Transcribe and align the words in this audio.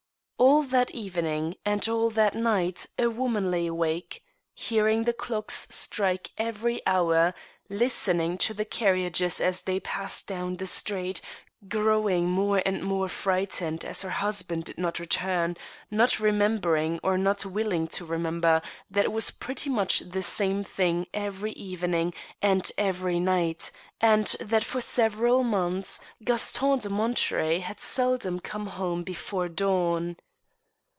All 0.51 0.63
that 0.63 0.89
evening 0.89 1.55
and 1.63 1.87
all 1.87 2.09
that 2.11 2.33
night 2.33 2.87
a 2.97 3.11
woman 3.11 3.51
lay 3.51 3.67
awake, 3.67 4.23
hear 4.55 4.87
ing 4.87 5.03
the 5.03 5.13
clocks 5.13 5.67
strike 5.69 6.31
every 6.35 6.81
hour, 6.87 7.35
listening 7.69 8.39
to 8.39 8.53
the 8.55 8.65
carriages 8.65 9.39
as 9.39 9.61
they 9.61 9.79
passed 9.79 10.25
down 10.25 10.57
the 10.57 10.65
street, 10.65 11.21
growing 11.67 12.27
more 12.27 12.63
and 12.65 12.81
more 12.83 13.07
frightened 13.07 13.85
as 13.85 14.01
her 14.01 14.09
husband 14.09 14.63
did 14.63 14.77
nof 14.77 14.97
return, 14.97 15.57
not 15.91 16.19
remembering 16.19 16.99
or 17.03 17.19
not 17.19 17.45
willing 17.45 17.87
to 17.89 18.03
remem 18.03 18.41
ber 18.41 18.63
that 18.89 19.05
it 19.05 19.11
was 19.11 19.29
pretty 19.29 19.69
much 19.69 19.99
the 19.99 20.23
same 20.23 20.63
thing 20.63 21.05
every 21.13 21.51
evening 21.51 22.15
and 22.41 22.71
every 22.79 23.19
night, 23.19 23.69
and 23.99 24.35
that 24.39 24.63
for 24.63 24.81
several 24.81 25.43
months 25.43 25.99
Gaston 26.23 26.79
de 26.79 26.89
Monterey 26.89 27.59
had 27.59 27.79
seldom 27.79 28.39
come 28.39 28.65
home 28.65 29.03
before 29.03 29.47
dawn. 29.47 30.15